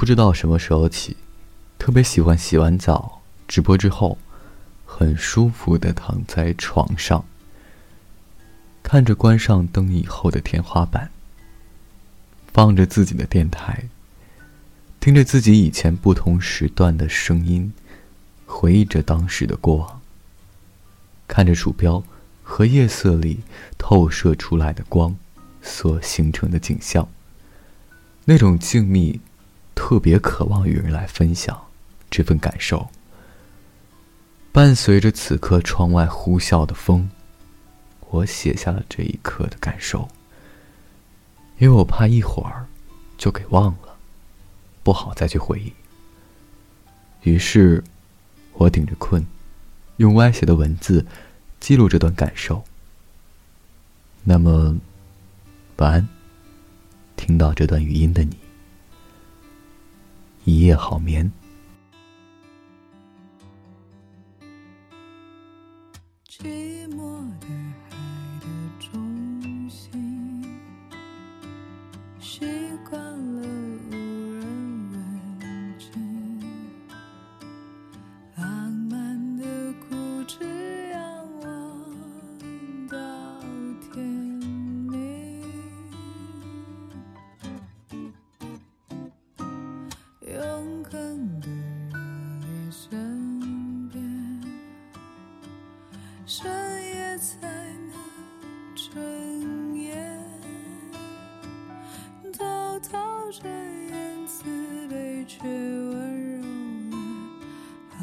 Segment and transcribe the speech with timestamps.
[0.00, 1.14] 不知道什么时候起，
[1.78, 4.16] 特别喜欢洗完澡直播之后，
[4.86, 7.22] 很舒服的躺在床上，
[8.82, 11.10] 看着关上灯以后的天花板，
[12.50, 13.90] 放着自己的电台，
[15.00, 17.70] 听着自己以前不同时段的声音，
[18.46, 20.00] 回忆着当时的过往，
[21.28, 22.02] 看着鼠标
[22.42, 23.40] 和夜色里
[23.76, 25.14] 透射出来的光
[25.60, 27.06] 所形成的景象，
[28.24, 29.20] 那种静谧。
[29.82, 31.58] 特别渴望与人来分享
[32.10, 32.86] 这份感受。
[34.52, 37.08] 伴随着此刻窗外呼啸的风，
[38.10, 40.06] 我写下了这一刻的感受。
[41.58, 42.66] 因为我怕一会儿
[43.16, 43.96] 就给忘了，
[44.82, 45.72] 不好再去回忆。
[47.22, 47.82] 于是，
[48.52, 49.26] 我顶着困，
[49.96, 51.06] 用歪斜的文字
[51.58, 52.62] 记录这段感受。
[54.24, 54.76] 那么，
[55.78, 56.08] 晚安，
[57.16, 58.36] 听到这段语音的你。
[60.44, 61.30] 一夜好眠。
[66.26, 67.59] 寂寞的
[96.32, 97.40] 深夜才
[97.90, 97.98] 能
[98.76, 100.16] 睁眼，
[102.32, 102.96] 偷偷
[103.32, 104.44] 抽烟，慈
[104.88, 106.38] 悲却温柔
[106.92, 106.94] 了
[107.90, 107.98] 寒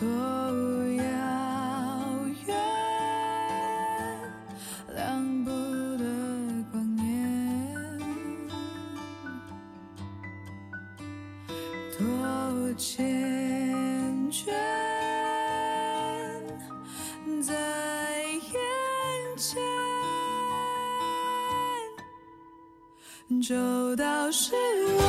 [0.00, 0.27] 夜。
[12.78, 13.02] 缱
[14.30, 14.46] 绻，
[17.42, 17.52] 在
[18.52, 18.56] 眼
[19.36, 19.60] 前。
[23.42, 24.54] 就到是
[24.96, 25.02] 我，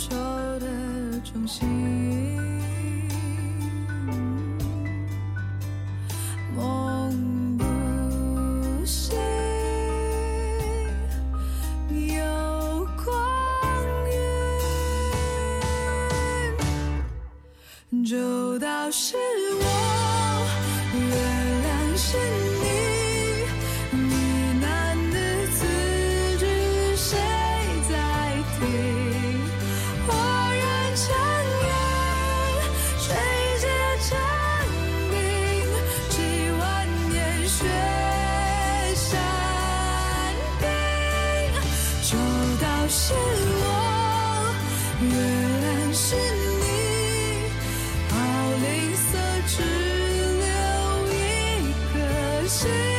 [0.00, 0.08] 手
[0.58, 0.66] 的
[1.22, 1.68] 中心
[6.56, 7.64] 梦不
[8.86, 9.14] 醒，
[12.16, 13.12] 有光
[17.90, 19.18] 晕就到是
[19.60, 20.46] 我，
[20.94, 21.00] 月
[21.62, 22.49] 亮是。
[42.92, 43.64] 是我，
[45.00, 46.66] 月亮是你，
[48.08, 48.12] 宝
[48.64, 48.66] 林
[48.96, 49.08] 色
[49.46, 49.62] 只
[50.40, 50.44] 留
[51.06, 51.16] 一
[51.92, 52.89] 颗心。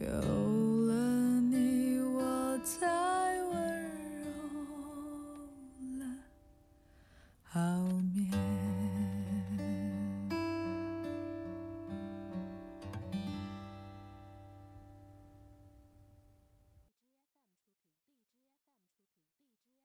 [0.00, 0.31] Yeah.